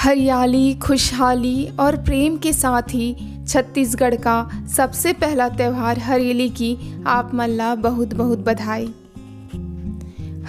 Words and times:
हरियाली, 0.00 0.74
खुशहाली 0.74 1.68
और 1.80 1.96
प्रेम 1.96 2.36
के 2.36 2.52
साथ 2.52 2.82
ही 2.82 3.16
छत्तीसगढ़ 3.48 4.14
का 4.14 4.50
सबसे 4.76 5.12
पहला 5.12 5.48
त्यौहार 5.48 5.98
हरेली 5.98 6.48
की 6.48 7.04
आप 7.06 7.30
मल्ला 7.34 7.74
बहुत 7.74 8.14
बहुत 8.14 8.38
बधाई। 8.38 8.94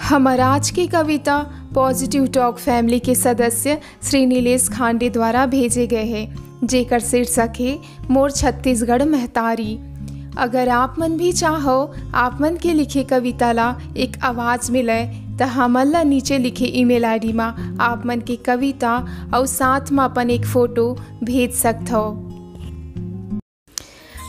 हमार 0.02 0.40
आज 0.40 0.70
की 0.70 0.86
कविता 0.86 1.38
पॉजिटिव 1.74 2.26
टॉक 2.26 2.58
फैमिली 2.58 2.98
के 2.98 3.14
सदस्य 3.14 3.80
श्री 4.02 4.26
नीलेश 4.26 4.68
खांडे 4.68 5.10
द्वारा 5.10 5.46
भेजे 5.46 5.86
गए 5.86 6.04
हैं। 6.04 6.58
जेकर 6.64 7.00
शीर्षक 7.00 7.52
है, 7.60 7.78
मोर 8.10 8.30
छत्तीसगढ़ 8.30 9.02
महतारी। 9.02 9.78
अगर 10.38 10.68
आप 10.68 10.94
मन 10.98 11.16
भी 11.16 11.32
चाहो, 11.32 11.94
आप 12.14 12.38
मन 12.40 12.56
के 12.56 12.72
लिखे 12.72 13.02
कविता 13.02 13.52
ला 13.52 13.74
एक 13.96 14.16
आवाज़ 14.24 14.72
मिले 14.72 15.04
तो 15.38 15.44
हमन 15.44 15.86
ला 15.86 16.02
नीचे 16.02 16.38
लिखे 16.38 16.64
ईमेल 16.64 17.04
आईडी 17.04 17.32
मा 17.32 17.44
आप 17.80 18.02
मन 18.06 18.20
के 18.20 18.36
कविता 18.36 18.96
और 19.34 19.46
साथ 19.46 19.90
में 19.92 20.04
अपन 20.04 20.30
एक 20.30 20.44
फ़ोटो 20.44 20.96
भेज 21.24 21.52
सकत 21.52 21.92
हो 21.92 22.28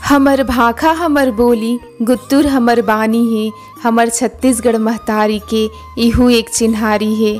हमर 0.08 0.42
भाखा 0.42 0.90
हमर 0.92 1.30
बोली, 1.30 1.78
गुत्तुर 2.02 2.46
हमर 2.46 2.82
बानी 2.82 3.24
है, 3.34 3.50
हमर 3.82 4.08
छत्तीसगढ़ 4.08 4.76
महतारी 4.76 5.40
के 5.52 5.68
इहू 5.98 6.28
एक 6.30 6.48
चिन्हारी 6.48 7.14
है। 7.14 7.38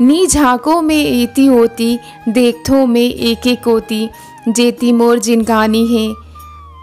नी 0.00 0.26
झांको 0.26 0.80
में 0.82 0.96
एती 0.96 1.46
होती 1.46 1.98
देखथो 2.28 2.86
में 2.86 3.00
एक 3.00 3.46
एक 3.46 3.64
होती 3.66 4.08
जेती 4.48 4.92
मोर 4.92 5.18
जिनगानी 5.18 5.86
है। 5.86 6.31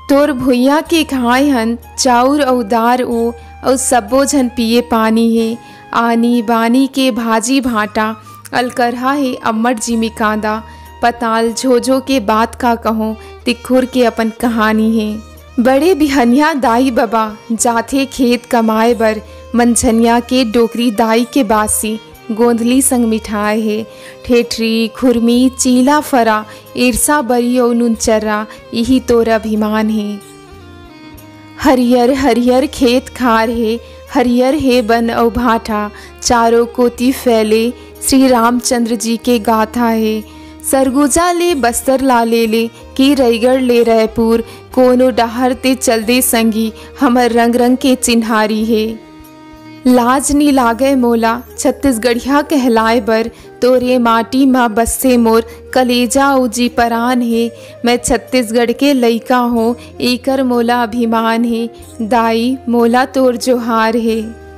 तोर 0.10 0.32
भुइया 0.32 0.82
के 0.82 1.04
खाए 1.04 1.50
हन, 1.50 1.78
चाउर 2.00 2.42
औ 2.42 2.64
दार 2.64 3.02
ओ 3.02 3.32
और 3.64 3.76
सब्बो 3.76 4.26
झन 4.26 4.48
पिए 4.50 4.82
पानी 4.82 5.38
है। 5.38 5.58
आनी 5.94 6.42
बानी 6.42 6.88
के 6.88 7.12
भाजी 7.12 7.62
भाटा, 7.62 8.16
अलकरहा 8.54 9.12
है 9.12 9.36
अम्मट 9.36 9.80
जी 9.80 9.96
में 9.96 10.10
कांदा। 10.10 10.64
पताल 11.04 11.54
झोझो 11.54 12.00
के 12.00 12.20
बात 12.20 12.56
का 12.56 12.76
कहो, 12.76 13.16
तिखुर 13.46 13.86
के 13.86 14.06
अपन 14.06 14.30
कहानी 14.30 15.00
है। 15.00 15.22
बड़े 15.60 15.96
बिहनिया 15.96 16.54
दाई 16.54 16.92
बाबा, 16.92 17.36
जाथे 17.52 18.06
खेत 18.06 18.46
कमाए 18.46 18.94
बर, 18.94 19.22
मनझनिया 19.56 20.20
के 20.20 20.44
डोकरी 20.46 20.92
दाई 20.92 21.28
के 21.34 21.44
बासी। 21.44 22.00
गोंधली 22.32 22.82
संग 22.82 23.06
मिठाई 23.06 23.62
है। 23.62 23.88
ठेठरी, 24.26 24.88
खुरमी, 24.88 25.52
चीला 25.60 26.00
फरा, 26.00 26.46
ईर्षा 26.78 27.22
बरी 27.22 27.60
और 27.60 27.76
नुनचर्रा 27.76 28.48
यही 28.74 29.00
तोर 29.00 29.30
अभिमान 29.30 29.90
है। 29.90 30.20
हरियर 31.62 32.14
हरियर 32.14 32.66
खेत 32.66 33.10
खार 33.10 33.50
है। 33.50 33.80
हरियर 34.14 34.56
है 34.56 34.82
बन 34.82 35.12
और 35.12 35.30
भाटा। 35.30 35.92
चारों 36.22 36.66
कोती 36.66 37.12
फैले। 37.12 37.74
श्री 38.08 38.28
रामचंद्र 38.28 38.96
जी 38.96 39.18
के 39.18 39.40
गाथा 39.40 39.86
है। 39.86 40.24
सरगुजा 40.72 41.32
ले, 41.32 41.56
बस्तर 41.56 42.02
ला 42.02 42.24
ले। 42.24 42.48
ले 42.48 42.68
की 42.68 43.14
रईगढ़ 43.14 43.62
ले 43.62 43.84
रायपुर। 43.84 44.44
कोनो 44.74 45.10
डहर 45.10 45.54
ते 45.54 45.76
चल 45.76 46.04
दे 46.04 46.22
संगी। 46.22 46.74
हमर 47.00 47.32
रंग 47.32 47.56
रंग 47.56 47.78
के 47.78 47.96
चिन्हारी 47.96 48.66
है। 48.66 49.09
लाज 49.88 50.32
नी 50.32 50.52
लागे 50.52 50.96
मोला, 50.96 51.42
छत्तीसगढ़िया 51.60 52.42
कहलाए 52.42 53.02
बर, 53.02 53.30
तोरे 53.62 53.98
माटी 53.98 54.46
माँ 54.46 54.74
बस्से 54.74 55.18
मोर, 55.18 55.44
कलेजा 55.74 56.34
उजी 56.34 56.70
परान 56.70 57.22
है। 57.22 57.52
मैं 57.86 57.98
छत्तीसगढ़ 57.98 58.72
के 58.72 58.94
लइका 58.94 59.38
हूँ, 59.38 59.76
एकर 60.02 60.44
मोला 60.44 60.84
अभिमान 60.84 61.46
है। 61.46 61.70
दाई, 62.02 62.58
मोला 62.70 63.06
तोर 63.06 63.38
जोहार 63.38 63.96
है। 63.98 64.49